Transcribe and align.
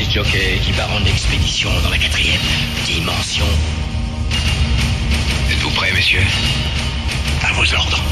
jockey 0.00 0.58
qui 0.64 0.72
part 0.72 0.90
en 0.92 1.04
expédition 1.04 1.70
dans 1.82 1.90
la 1.90 1.98
quatrième 1.98 2.40
dimension. 2.86 3.44
Êtes-vous 5.50 5.70
prêts, 5.70 5.92
messieurs? 5.92 6.24
À 7.42 7.52
vos 7.52 7.74
ordres. 7.74 8.02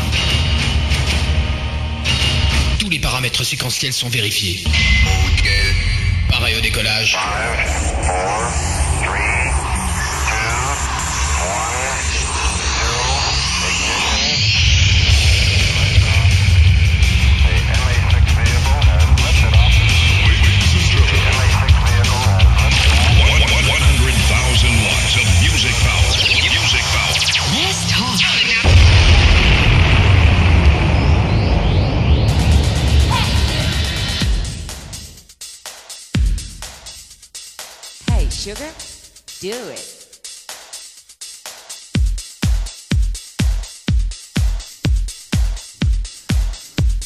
Tous 2.79 2.89
les 2.91 2.99
paramètres 2.99 3.45
séquentiels 3.45 3.93
sont 3.93 4.09
vérifiés. 4.09 4.63
Pareil 6.29 6.57
au 6.57 6.61
décollage. 6.61 7.17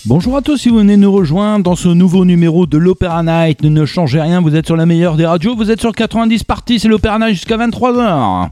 Bonjour 0.06 0.36
à 0.36 0.42
tous, 0.42 0.56
si 0.56 0.68
vous 0.68 0.78
venez 0.78 0.96
nous 0.96 1.12
rejoindre 1.12 1.62
dans 1.62 1.76
ce 1.76 1.88
nouveau 1.88 2.24
numéro 2.24 2.66
de 2.66 2.76
l'Opéra 2.76 3.22
Night, 3.22 3.62
ne 3.62 3.86
changez 3.86 4.20
rien, 4.20 4.40
vous 4.40 4.56
êtes 4.56 4.66
sur 4.66 4.76
la 4.76 4.84
meilleure 4.84 5.16
des 5.16 5.26
radios, 5.26 5.54
vous 5.54 5.70
êtes 5.70 5.80
sur 5.80 5.92
90 5.92 6.42
parties, 6.42 6.80
c'est 6.80 6.88
l'Opéra 6.88 7.20
Night 7.20 7.34
jusqu'à 7.34 7.56
23h. 7.56 8.50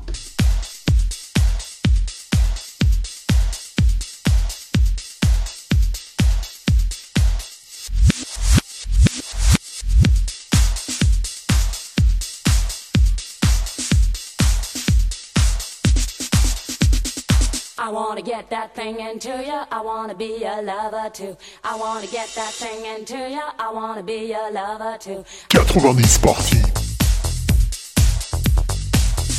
wanna 17.92 18.22
get 18.22 18.48
that 18.50 18.74
thing 18.74 19.00
into 19.00 19.28
ya. 19.28 19.66
I 19.70 19.80
wanna 19.82 20.14
be 20.14 20.44
a 20.44 20.62
lover 20.62 21.10
too. 21.10 21.36
I 21.62 21.76
wanna 21.76 22.06
get 22.06 22.28
that 22.34 22.52
thing 22.52 22.86
into 22.86 23.16
ya. 23.16 23.52
I 23.58 23.70
wanna 23.72 24.02
be 24.02 24.32
a 24.32 24.50
lover 24.50 24.96
too. 24.98 25.24
90 25.52 26.18
party. 26.22 26.62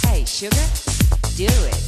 Hey 0.08 0.24
sugar, 0.26 0.68
do 1.36 1.46
it. 1.46 1.80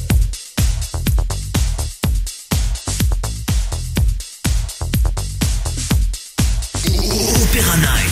Opéra 7.42 7.76
Night. 7.76 8.05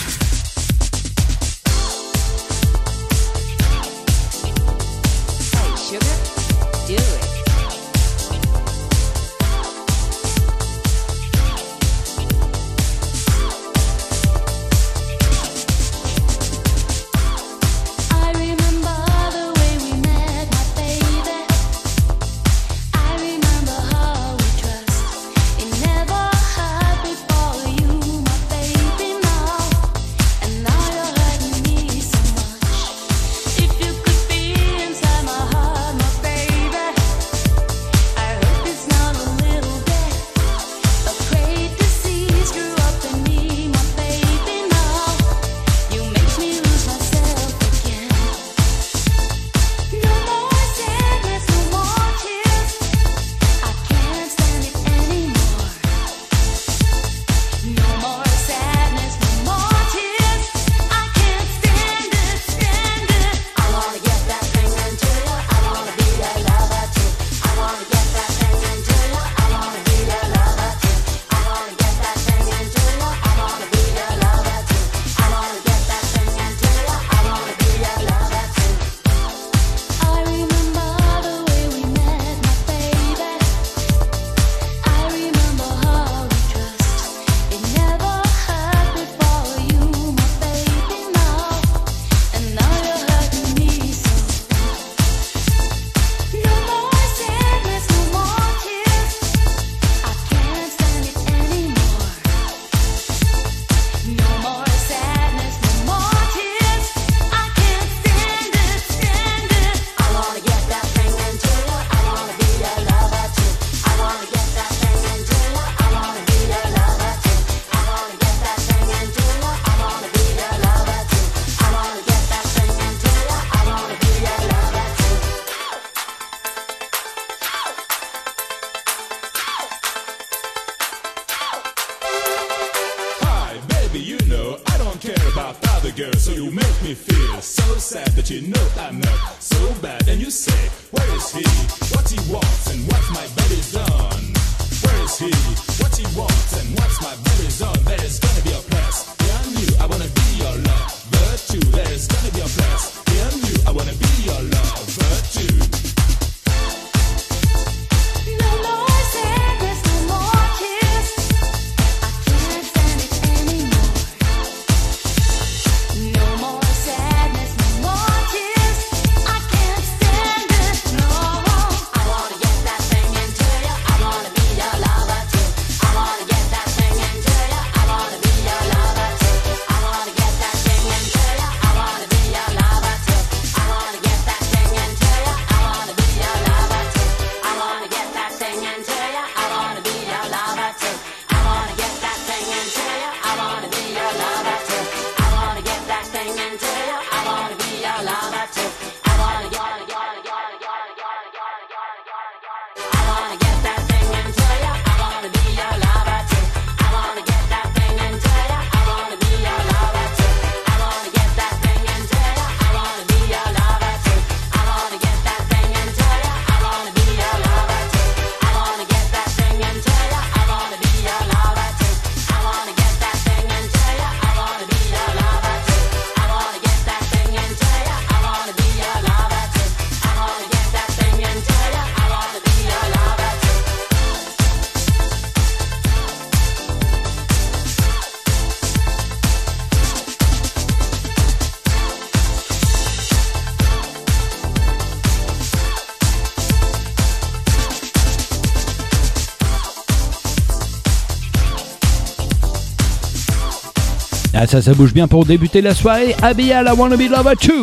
Ça, 254.55 254.61
ça 254.61 254.73
bouge 254.73 254.93
bien 254.93 255.09
pour 255.09 255.25
débuter 255.25 255.61
la 255.61 255.75
soirée. 255.75 256.15
Abia 256.21 256.63
la 256.63 256.73
Wanna 256.73 256.95
Be 256.95 257.09
Lover 257.09 257.33
2. 257.45 257.61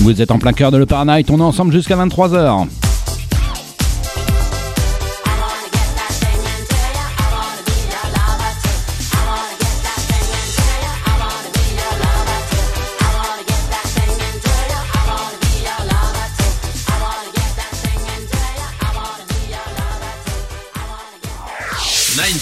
Vous 0.00 0.20
êtes 0.20 0.32
en 0.32 0.38
plein 0.40 0.52
cœur 0.52 0.72
de 0.72 0.78
l'Opéra 0.78 1.04
Night, 1.04 1.30
on 1.30 1.38
est 1.38 1.42
ensemble 1.42 1.72
jusqu'à 1.72 1.94
23h. 1.94 2.79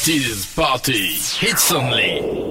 Nineties 0.09 0.55
party 0.55 1.09
hits 1.39 1.71
only. 1.71 2.48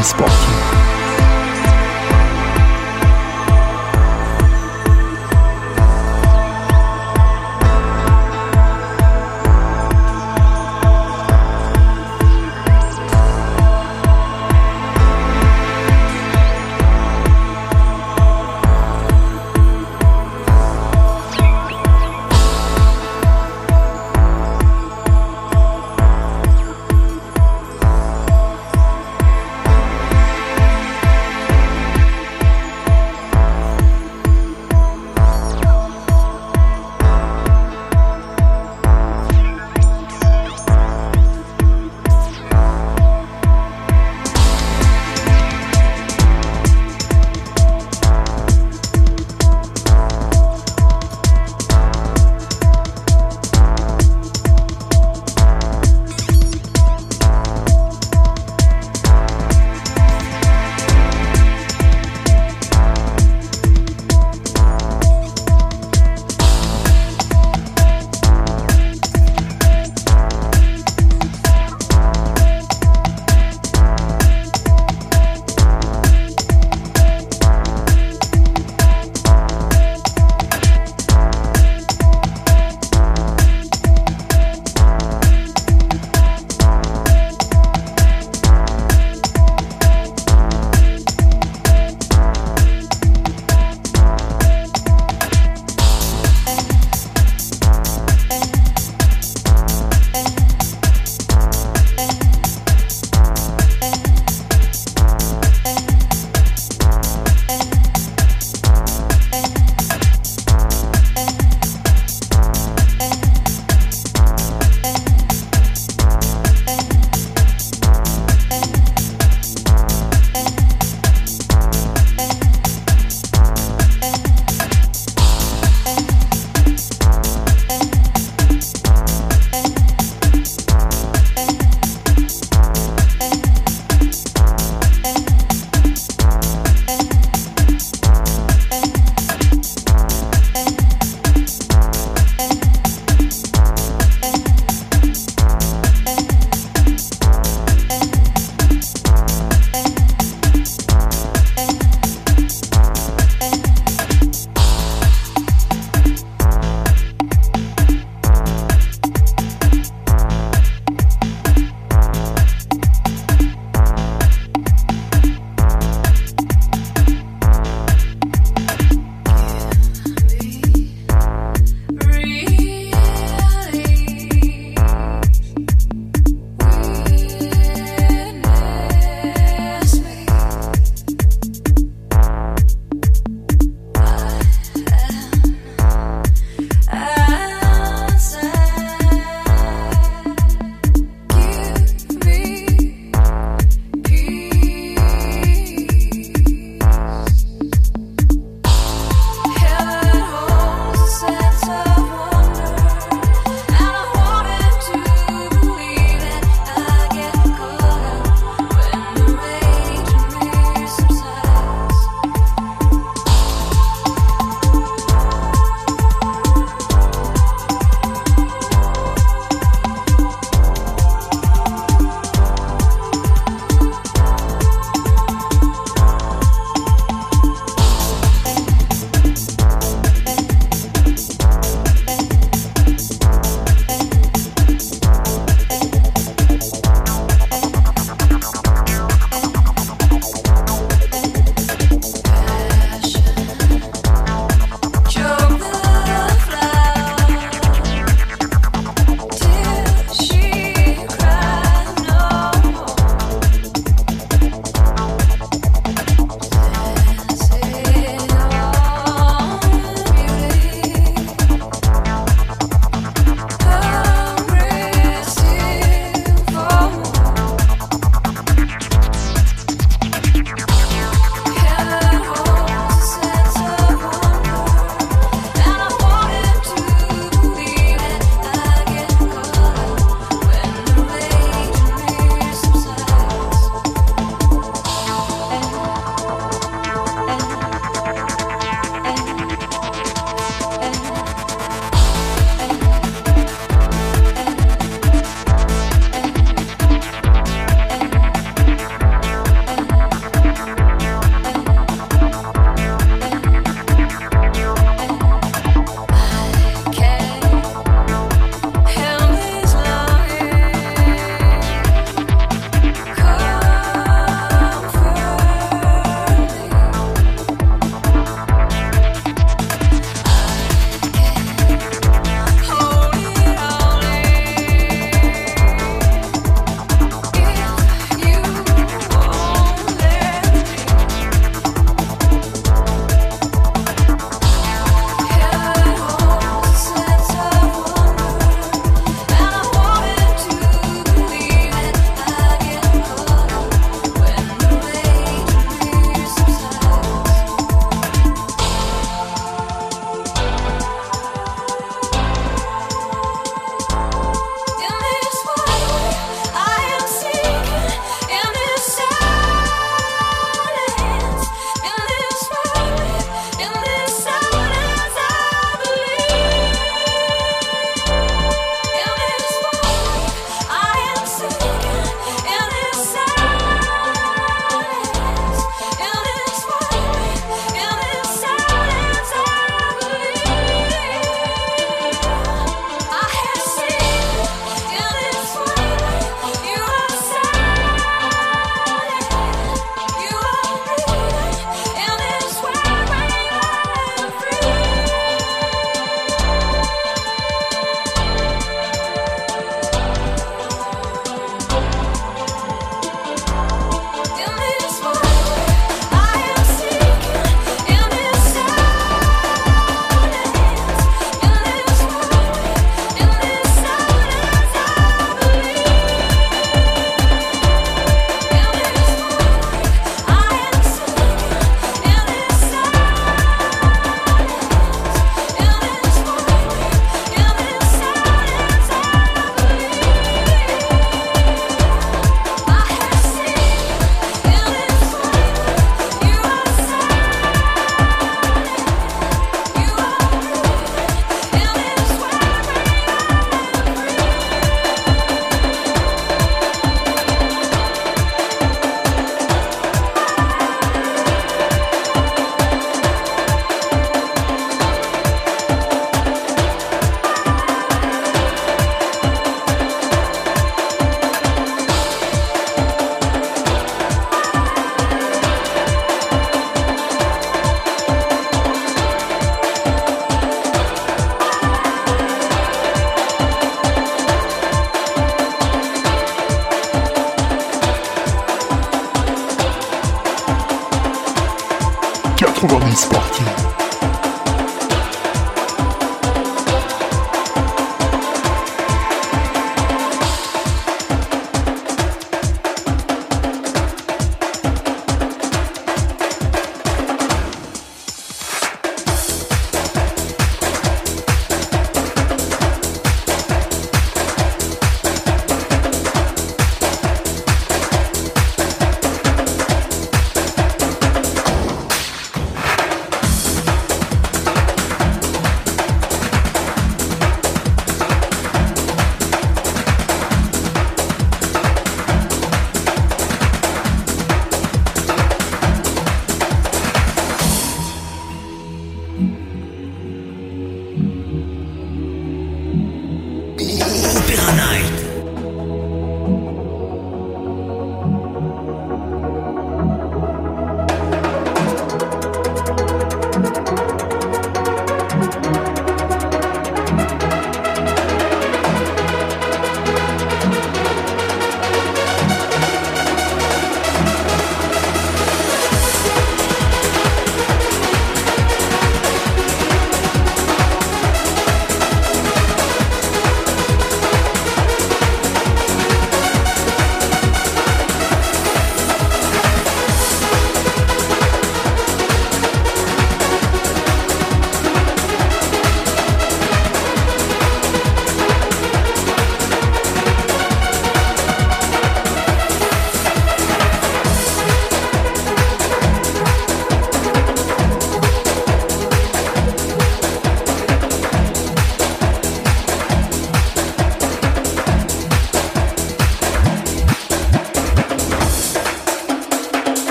Transport. 0.00 0.29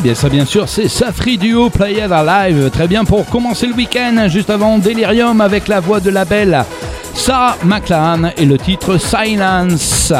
Eh 0.00 0.02
bien 0.02 0.14
ça 0.14 0.30
bien 0.30 0.46
sûr 0.46 0.66
c'est 0.66 0.88
Safri 0.88 1.36
Duo 1.36 1.68
Play 1.68 1.92
It 1.92 2.08
Live, 2.08 2.70
très 2.70 2.88
bien 2.88 3.04
pour 3.04 3.26
commencer 3.26 3.66
le 3.66 3.74
week-end, 3.74 4.28
juste 4.28 4.48
avant 4.48 4.78
Delirium 4.78 5.42
avec 5.42 5.68
la 5.68 5.80
voix 5.80 6.00
de 6.00 6.08
la 6.08 6.24
belle 6.24 6.64
Sarah 7.12 7.58
McLaren 7.64 8.32
et 8.38 8.46
le 8.46 8.56
titre 8.56 8.96
Silence. 8.96 10.10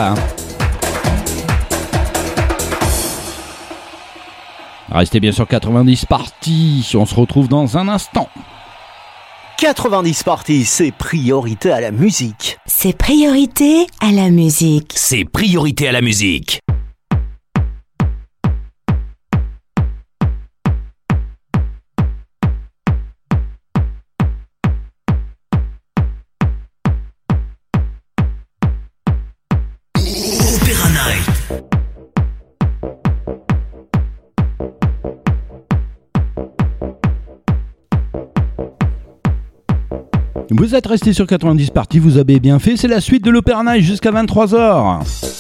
Restez 4.92 5.18
bien 5.18 5.32
sur 5.32 5.48
90 5.48 6.04
parties, 6.04 6.92
on 6.94 7.06
se 7.06 7.14
retrouve 7.14 7.48
dans 7.48 7.78
un 7.78 7.88
instant. 7.88 8.28
90 9.56 10.22
Party, 10.24 10.64
c'est 10.64 10.90
priorité 10.90 11.70
à 11.70 11.80
la 11.80 11.90
musique. 11.90 12.58
C'est 12.66 12.96
priorité 12.96 13.86
à 14.00 14.10
la 14.10 14.30
musique. 14.30 14.92
C'est 14.94 15.24
priorité 15.24 15.88
à 15.88 15.92
la 15.92 16.00
musique. 16.00 16.59
Vous 40.70 40.76
êtes 40.76 40.86
resté 40.86 41.12
sur 41.12 41.26
90 41.26 41.70
parties, 41.70 41.98
vous 41.98 42.16
avez 42.16 42.38
bien 42.38 42.60
fait, 42.60 42.76
c'est 42.76 42.86
la 42.86 43.00
suite 43.00 43.24
de 43.24 43.30
l'Opéra 43.32 43.80
jusqu'à 43.80 44.12
23h. 44.12 45.39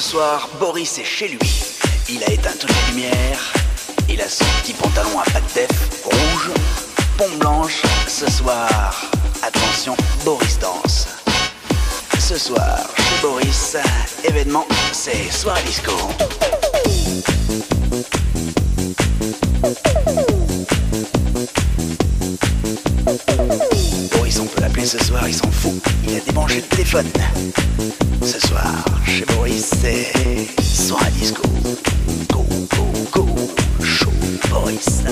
Ce 0.00 0.10
soir, 0.10 0.48
Boris 0.60 0.96
est 0.98 1.04
chez 1.04 1.26
lui. 1.26 1.40
Il 2.08 2.22
a 2.22 2.30
éteint 2.30 2.52
toutes 2.60 2.70
les 2.70 2.92
lumières. 2.92 3.52
Il 4.08 4.20
a 4.20 4.28
son 4.28 4.44
petit 4.62 4.72
pantalon 4.72 5.18
à 5.18 5.24
pattes 5.28 5.68
rouge, 6.04 6.50
pompe 7.16 7.36
blanche. 7.40 7.82
Ce 8.06 8.30
soir, 8.30 9.10
attention, 9.42 9.96
Boris 10.24 10.56
danse. 10.60 11.08
Ce 12.16 12.38
soir, 12.38 12.88
chez 12.96 13.22
Boris, 13.22 13.76
événement, 14.22 14.68
c'est 14.92 15.32
soirée 15.32 15.64
disco. 15.64 15.90
Boris, 24.12 24.38
on 24.38 24.46
peut 24.46 24.60
l'appeler 24.60 24.86
ce 24.86 25.02
soir, 25.02 25.26
il 25.26 25.34
s'en 25.34 25.50
fout. 25.50 25.82
Il 26.06 26.14
a 26.14 26.20
débranché 26.20 26.56
le 26.58 26.62
téléphone. 26.62 27.10
Ce 28.28 28.46
soir, 28.46 28.84
chez 29.06 29.24
Boris, 29.24 29.70
c'est 29.80 30.62
soirée 30.62 31.10
disco. 31.12 31.40
Go, 32.30 32.44
go, 32.68 33.24
go, 33.24 33.26
show 33.82 34.10
Boris. 34.50 35.02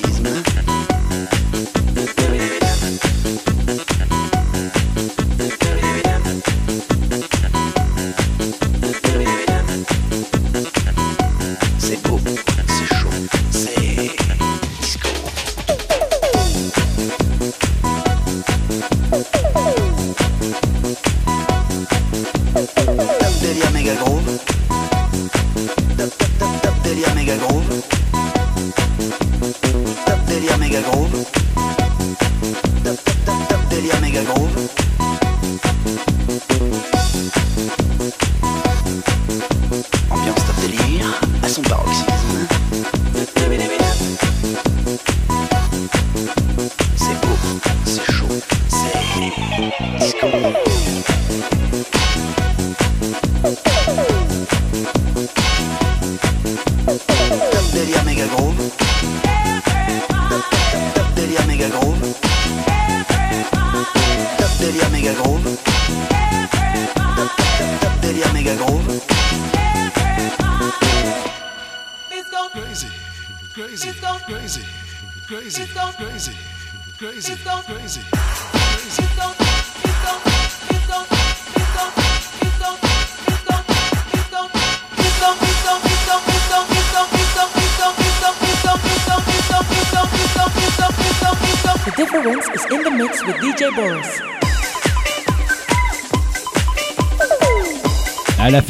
Son 0.00 0.22
paroxysme. 0.22 0.39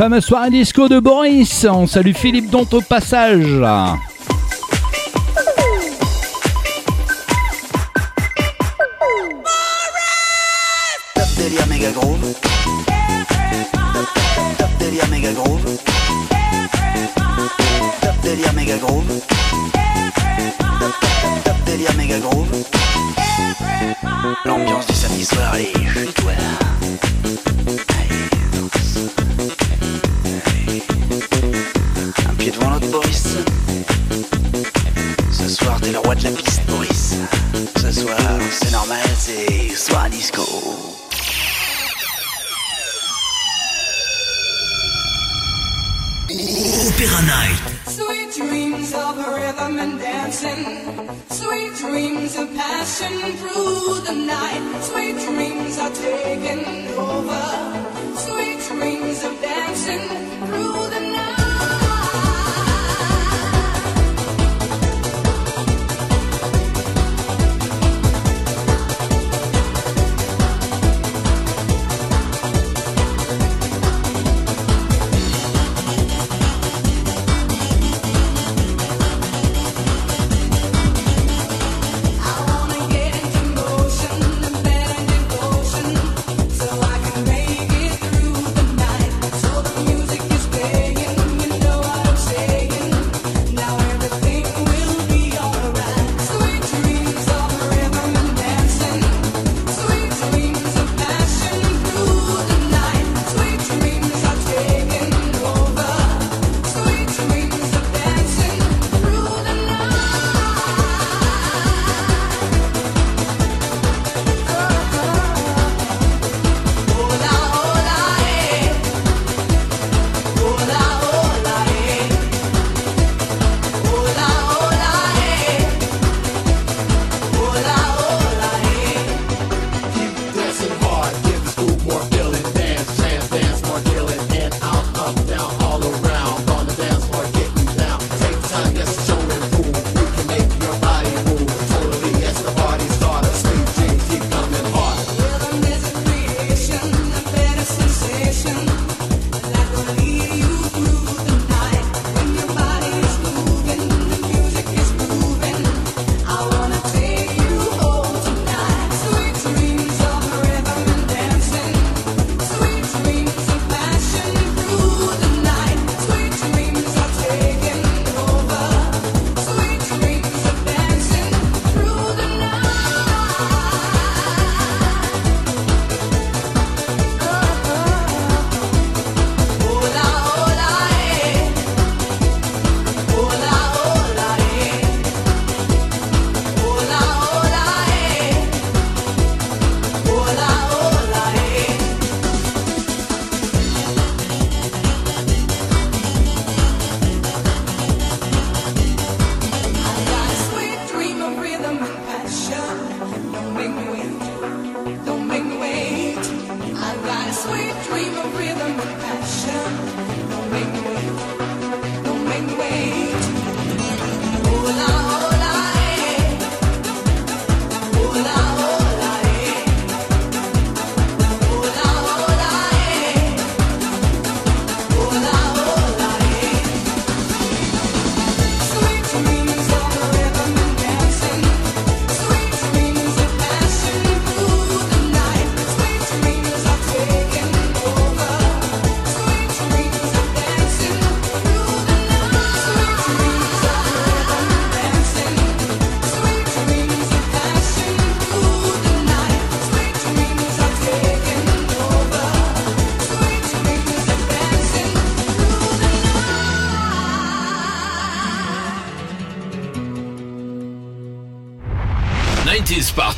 Fameuse 0.00 0.24
soirée 0.24 0.48
disco 0.48 0.88
de 0.88 0.98
Boris, 0.98 1.66
on 1.70 1.86
salue 1.86 2.14
Philippe 2.14 2.48
Dont 2.48 2.66
au 2.72 2.80
passage. 2.80 3.44
Délire 11.36 11.66
méga 11.68 11.90
groove. 11.90 12.32
Top, 12.32 14.08
top, 14.56 14.80
top, 27.36 27.49
soir, 36.10 36.16
t'es 36.16 36.28
le 36.28 36.34
roi 36.34 36.34
de 36.34 36.36
la 36.36 36.42
piste, 36.42 36.66
Boris. 36.66 37.14
Ce 37.76 37.92
soir, 37.92 38.18
c'est 38.50 38.72
normal, 38.72 38.98
c'est 39.18 39.74
soir 39.74 40.08
disco. 40.10 40.42
Opéra 46.88 47.22
Night. 47.22 47.60
Sweet 47.86 48.30
dreams 48.36 48.94
of 48.94 49.18
rhythm 49.18 49.78
and 49.78 49.98
dancing. 49.98 50.64
Sweet 51.30 51.74
dreams 51.76 52.36
of 52.36 52.48
passion 52.54 53.12
through 53.38 54.00
the 54.06 54.14
night. 54.14 54.62
Sweet 54.82 55.16
dreams 55.26 55.78
are 55.78 55.90
taking 55.90 56.64
over. 56.96 57.42
Sweet 58.16 58.58
dreams 58.68 59.24
of 59.24 59.40
dancing 59.40 60.08
through 60.46 60.89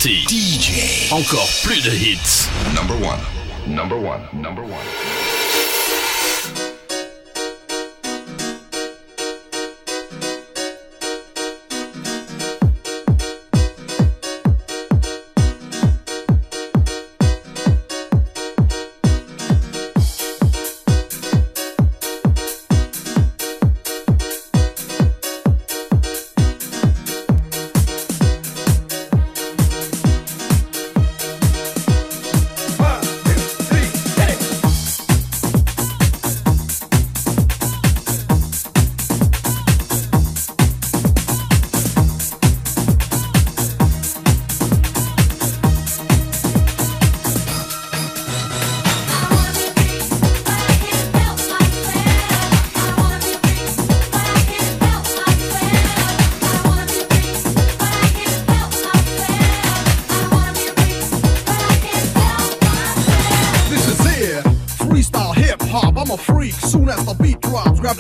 Party. 0.03 0.25
DJ. 0.27 1.13
Encore 1.13 1.49
plus 1.63 1.81
de 1.81 1.91
hits. 1.91 2.49
Number 2.75 2.95
one. 2.97 3.21
Number 3.69 3.97
one. 3.97 4.21
Number 4.33 4.63
one. 4.63 5.22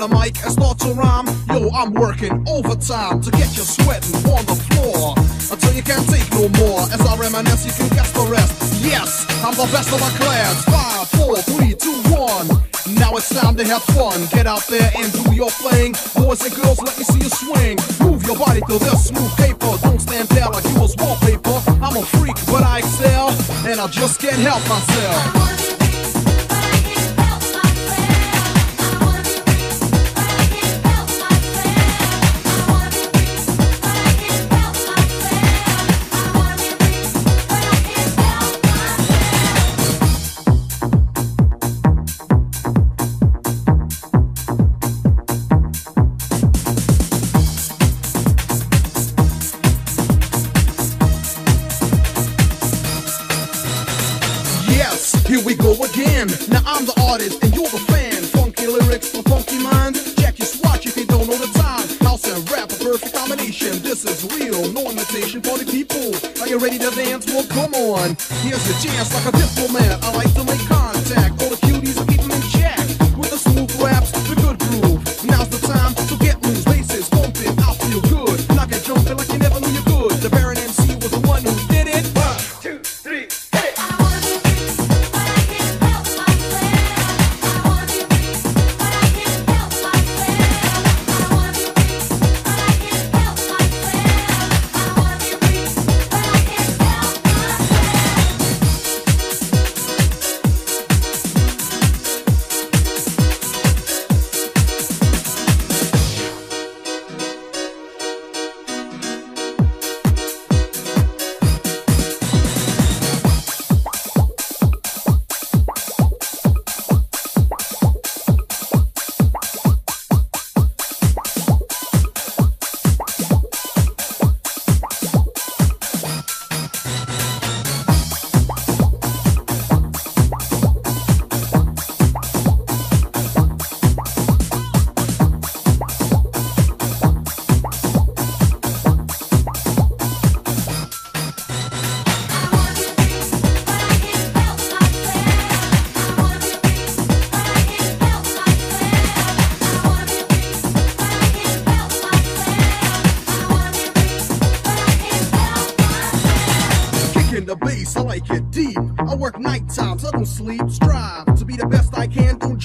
The 0.02 0.08
mic 0.18 0.34
and 0.42 0.50
start 0.50 0.78
to 0.80 0.90
rhyme. 0.94 1.26
Yo, 1.54 1.70
I'm 1.70 1.92
working 1.94 2.32
overtime 2.48 3.22
to 3.22 3.30
get 3.30 3.54
you 3.54 3.62
sweating 3.62 4.18
on 4.34 4.42
the 4.50 4.58
floor 4.66 5.14
until 5.46 5.72
you 5.78 5.82
can't 5.82 6.02
take 6.10 6.26
no 6.34 6.50
more. 6.58 6.82
As 6.90 6.98
I 7.06 7.14
reminisce, 7.16 7.62
you 7.66 7.70
can 7.70 7.88
guess 7.94 8.10
the 8.10 8.26
rest. 8.26 8.82
Yes, 8.82 9.22
I'm 9.46 9.54
the 9.54 9.68
best 9.70 9.94
of 9.94 10.00
my 10.02 10.10
class. 10.18 10.64
Five, 10.66 11.06
four, 11.14 11.36
three, 11.54 11.74
two, 11.78 11.94
one. 12.10 12.50
Now 12.98 13.14
it's 13.14 13.30
time 13.30 13.54
to 13.56 13.64
have 13.64 13.84
fun. 13.94 14.26
Get 14.34 14.46
out 14.46 14.66
there 14.66 14.90
and 14.96 15.06
do 15.12 15.34
your 15.34 15.50
thing. 15.50 15.94
Boys 16.18 16.42
and 16.42 16.54
girls, 16.54 16.82
let 16.82 16.98
me 16.98 17.04
see 17.04 17.22
you 17.22 17.30
swing. 17.30 17.78
Move 18.02 18.26
your 18.26 18.36
body 18.36 18.60
to 18.60 18.78
this 18.82 19.06
smooth 19.06 19.30
paper. 19.38 19.70
Don't 19.86 20.00
stand 20.00 20.26
there 20.34 20.50
like 20.50 20.64
you 20.66 20.80
was 20.80 20.96
wallpaper. 20.98 21.62
I'm 21.78 21.94
a 21.94 22.02
freak, 22.18 22.34
but 22.50 22.66
I 22.66 22.78
excel, 22.78 23.30
and 23.70 23.78
I 23.78 23.86
just 23.86 24.18
can't 24.18 24.42
help 24.42 24.66
myself. 24.66 25.81
Artist 57.12 57.44
and 57.44 57.54
you're 57.54 57.68
the 57.68 57.82
fan. 57.92 58.22
Funky 58.32 58.66
lyrics 58.66 59.10
for 59.10 59.22
funky 59.24 59.58
minds. 59.58 60.14
Check 60.14 60.38
your 60.38 60.46
swatch 60.46 60.86
if 60.86 60.96
you 60.96 61.04
don't 61.04 61.28
know 61.28 61.36
the 61.36 61.52
time. 61.58 61.86
House 62.06 62.24
and 62.24 62.40
rap, 62.50 62.72
a 62.72 62.76
perfect 62.76 63.14
combination. 63.14 63.82
This 63.82 64.04
is 64.04 64.24
real, 64.32 64.72
no 64.72 64.90
imitation 64.90 65.42
for 65.42 65.58
the 65.58 65.66
people. 65.66 66.08
Are 66.40 66.48
you 66.48 66.58
ready 66.58 66.78
to 66.78 66.90
dance? 66.90 67.26
Well, 67.26 67.46
come 67.48 67.74
on. 67.74 68.16
Here's 68.40 68.64
your 68.68 68.78
chance 68.80 69.12
like 69.12 69.28
a 69.28 69.36
diplomat. 69.36 70.02
I 70.02 70.16
like 70.16 70.32
to 70.34 70.44
make 70.44 70.64
contact. 70.66 71.61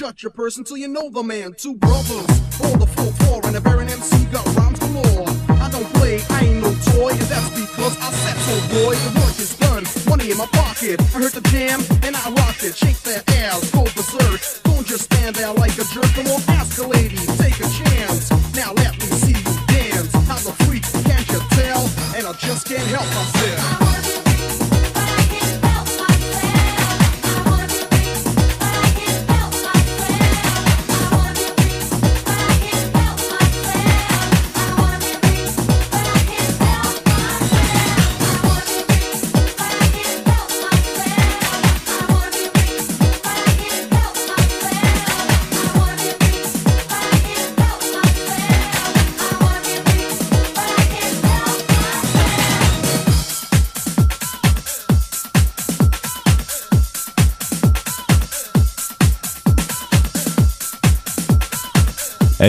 Don't 0.08 0.24
a 0.24 0.30
person 0.30 0.64
till 0.64 0.78
you 0.78 0.88
know 0.88 1.10
the 1.10 1.22
man. 1.22 1.54
Two 1.58 1.76
brothers, 1.76 2.30
on 2.64 2.80
the 2.80 2.88
full 2.88 3.12
floor, 3.12 3.42
and 3.44 3.58
a 3.58 3.60
Baron 3.60 3.90
MC 3.90 4.24
got 4.32 4.46
rhymes 4.56 4.80
galore. 4.80 5.28
I 5.50 5.70
don't 5.70 5.84
play, 5.96 6.22
I 6.30 6.46
ain't 6.46 6.64
no 6.64 6.74
toy, 6.96 7.10
and 7.10 7.28
that's 7.28 7.50
because 7.50 7.98
I 8.00 8.10
said 8.12 8.38
so, 8.48 8.56
boy. 8.72 8.96
The 8.96 9.20
work 9.20 9.38
is 9.38 9.58
done, 9.58 9.84
money 10.08 10.32
in 10.32 10.38
my 10.38 10.46
pocket. 10.46 11.02
I 11.02 11.20
heard 11.20 11.34
the 11.34 11.42
jam, 11.50 11.82
and 12.04 12.16
I 12.16 12.32
rocked 12.32 12.64
it. 12.64 12.78
Shake 12.78 13.02
that 13.04 13.27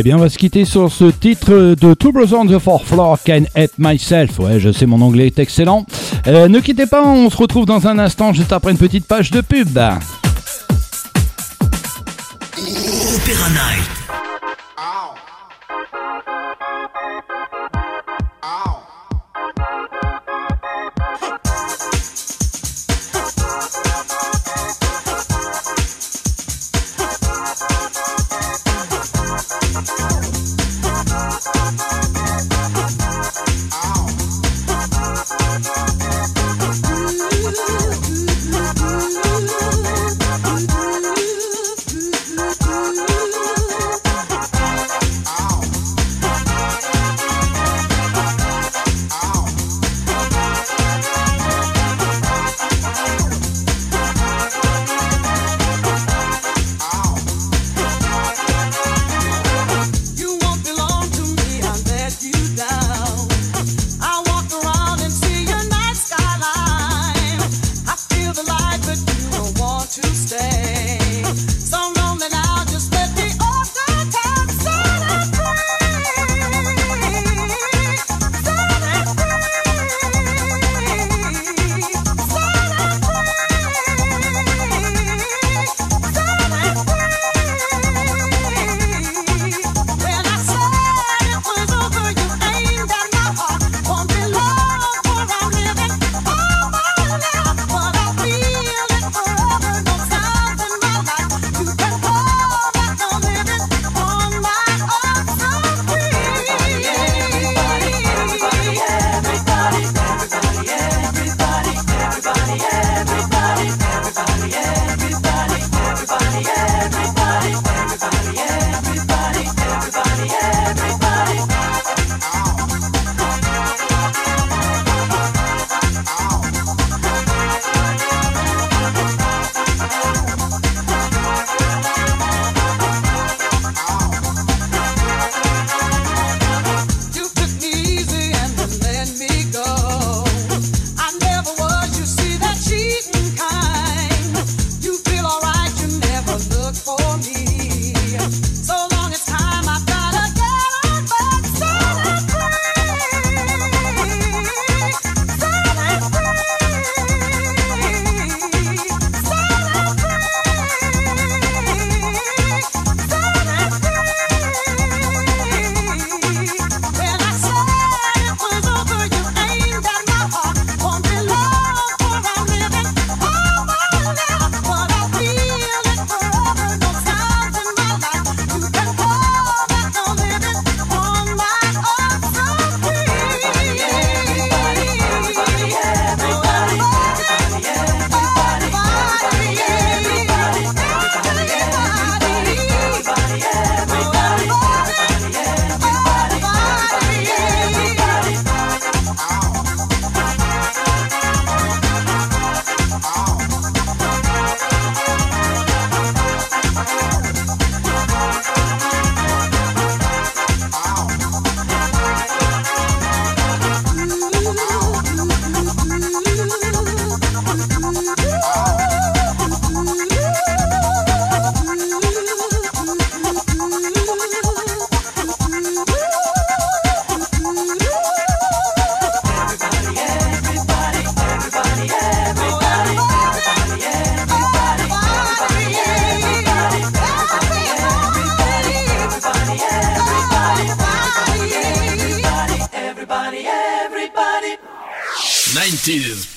Eh 0.01 0.03
bien, 0.05 0.15
on 0.15 0.21
va 0.21 0.29
se 0.29 0.39
quitter 0.39 0.65
sur 0.65 0.93
ce 0.93 1.07
titre 1.07 1.75
de 1.75 1.93
Two 1.93 2.13
Brothers 2.13 2.39
on 2.39 2.47
the 2.47 2.61
Fourth 2.61 2.85
Floor, 2.85 3.19
Can 3.27 3.43
Help 3.57 3.73
Myself. 3.79 4.39
Ouais, 4.39 4.61
je 4.61 4.71
sais, 4.71 4.87
mon 4.87 5.01
anglais 5.01 5.27
est 5.27 5.41
excellent. 5.41 5.87
Euh, 6.29 6.47
ne 6.47 6.61
quittez 6.61 6.87
pas, 6.87 7.05
on 7.05 7.29
se 7.29 7.37
retrouve 7.37 7.67
dans 7.67 7.89
un 7.89 7.99
instant 7.99 8.33
juste 8.33 8.53
après 8.53 8.71
une 8.71 8.79
petite 8.79 9.09
page 9.09 9.33
de 9.33 9.41
pub. 9.41 9.77
Night. 13.51 13.98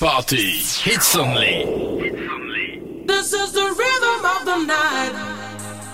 Party. 0.02 0.50
Hits 0.82 1.14
only. 1.14 1.62
This 3.06 3.32
is 3.32 3.52
the 3.52 3.68
rhythm 3.82 4.20
of 4.34 4.40
the 4.50 4.58
night. 4.74 5.14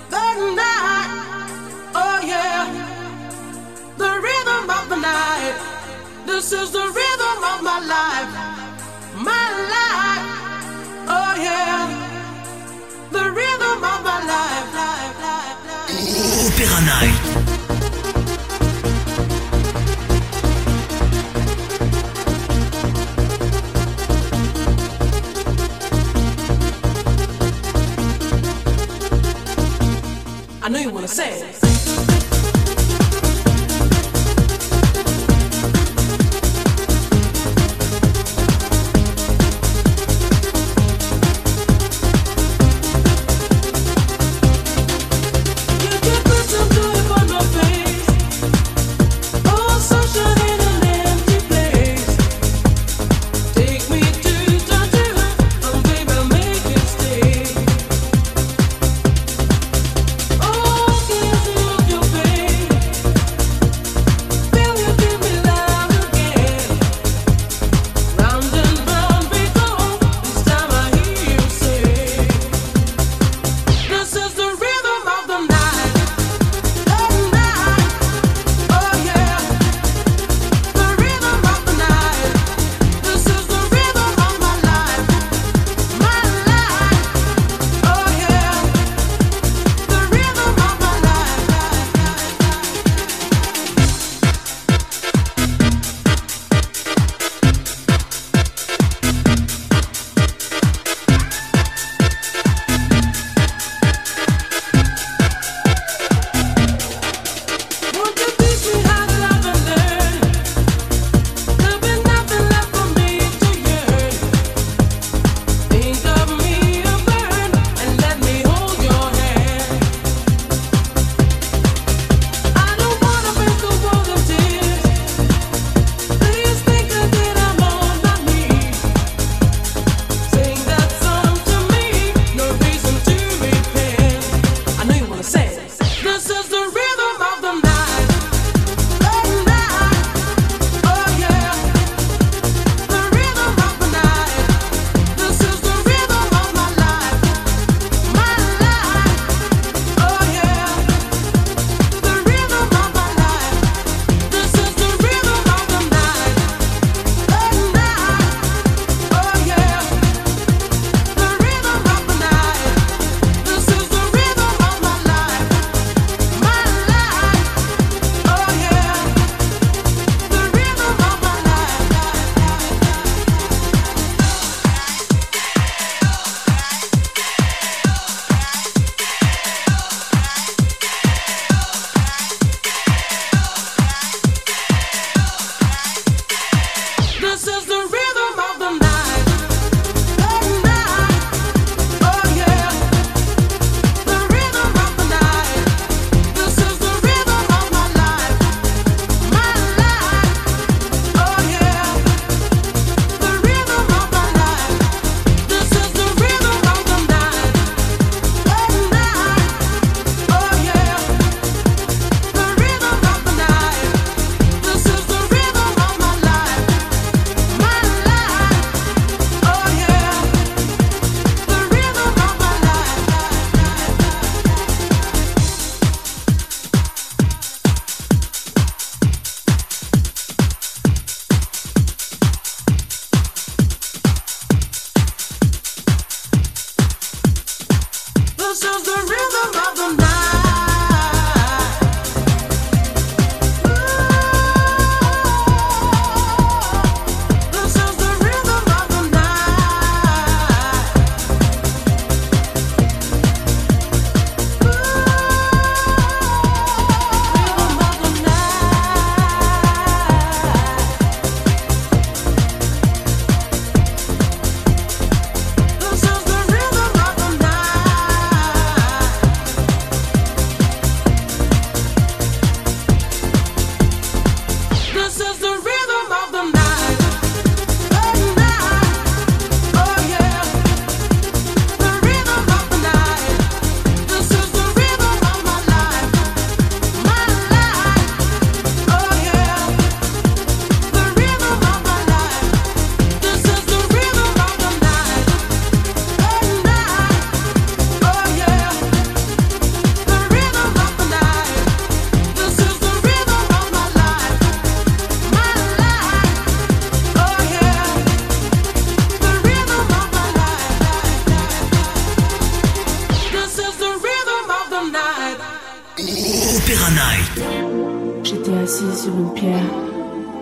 The 0.09 0.27
night. 0.63 1.11
Oh 1.95 2.19
yeah. 2.33 2.65
The 3.99 4.13
rhythm 4.27 4.65
of 4.79 4.85
the 4.89 4.97
night. 4.97 5.57
This 6.25 6.53
is 6.53 6.71
the 6.71 6.87
rhythm 6.99 7.39
of 7.53 7.59
my 7.69 7.79
life. 7.97 8.33
My 9.29 9.47
life. 9.75 10.27
Oh 11.17 11.33
yeah. 11.49 11.79
The 13.13 13.25
rhythm 13.39 13.79
of 13.93 13.99
my 14.09 14.19
life. 14.33 14.69
life, 14.81 15.21
life, 15.29 15.61
life. 15.69 16.49
Opéra 16.49 16.81
Night. 16.93 17.58
I 30.69 30.71
know 30.71 30.81
you 30.81 30.91
wanna 30.91 31.09
say 31.09 31.41
it. 31.41 31.58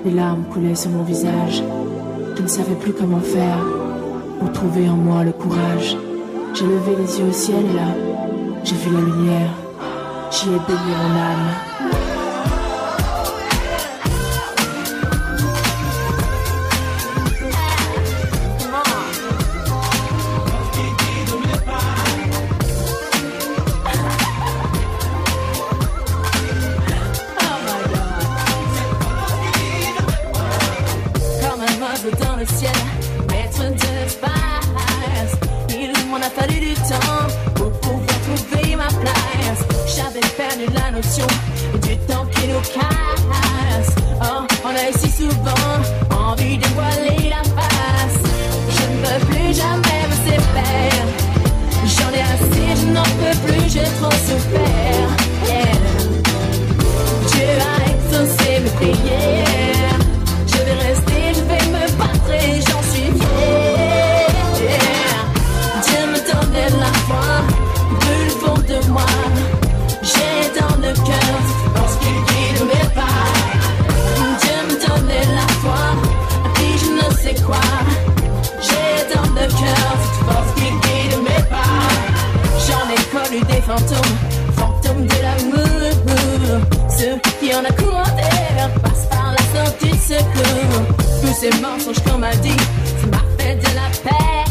Les 0.06 0.12
larmes 0.12 0.44
coulaient 0.52 0.76
sur 0.76 0.90
mon 0.90 1.02
visage. 1.02 1.64
Je 2.36 2.42
ne 2.42 2.46
savais 2.46 2.76
plus 2.76 2.92
comment 2.92 3.18
faire, 3.18 3.58
ou 4.40 4.46
trouver 4.50 4.88
en 4.88 4.94
moi 4.94 5.24
le 5.24 5.32
courage. 5.32 5.96
J'ai 6.54 6.64
levé 6.64 6.94
les 6.96 7.18
yeux 7.18 7.26
au 7.28 7.32
ciel 7.32 7.64
et 7.68 7.74
là, 7.74 7.88
j'ai 8.62 8.76
vu 8.76 8.94
la 8.94 9.00
lumière. 9.00 9.50
J'y 10.30 10.50
ai 10.50 10.60
baigné 10.68 10.94
mon 11.02 11.18
âme. 11.18 11.85
des 91.50 91.60
mensonges 91.60 92.02
qu'on 92.04 92.18
m'a 92.18 92.34
dit. 92.36 92.56
Tu 93.00 93.06
m'as 93.08 93.18
fait 93.38 93.56
de 93.56 93.74
la 93.74 93.88
peine. 94.02 94.45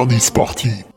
90s 0.00 0.89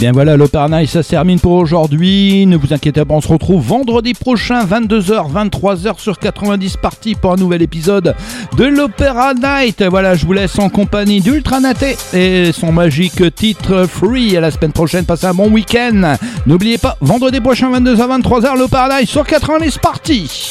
bien 0.00 0.12
voilà, 0.12 0.38
l'Opéra 0.38 0.66
ça 0.86 1.02
se 1.02 1.10
termine 1.10 1.38
pour 1.38 1.52
aujourd'hui. 1.52 2.46
Ne 2.46 2.56
vous 2.56 2.72
inquiétez 2.72 3.04
pas, 3.04 3.12
on 3.12 3.20
se 3.20 3.28
retrouve 3.28 3.62
vendredi 3.62 4.14
prochain, 4.14 4.64
22h, 4.64 5.30
23h 5.30 5.98
sur 5.98 6.18
90 6.18 6.78
parties 6.78 7.14
pour 7.14 7.34
un 7.34 7.36
nouvel 7.36 7.60
épisode 7.60 8.14
de 8.56 8.64
l'Opéra 8.64 9.34
Night. 9.34 9.82
Voilà, 9.82 10.14
je 10.14 10.24
vous 10.24 10.32
laisse 10.32 10.58
en 10.58 10.70
compagnie 10.70 11.20
d'Ultranaté 11.20 11.98
et 12.14 12.50
son 12.52 12.72
magique 12.72 13.34
titre 13.34 13.84
Free. 13.86 14.38
À 14.38 14.40
la 14.40 14.50
semaine 14.50 14.72
prochaine, 14.72 15.04
passez 15.04 15.26
un 15.26 15.34
bon 15.34 15.50
week-end. 15.50 16.14
N'oubliez 16.46 16.78
pas, 16.78 16.96
vendredi 17.02 17.40
prochain, 17.40 17.70
22h, 17.70 18.22
23h, 18.22 18.58
l'Opéra 18.58 18.88
Night 18.88 19.08
sur 19.08 19.26
90 19.26 19.78
parties. 19.78 20.50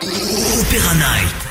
Opéra 0.00 0.94
Night. 0.94 1.47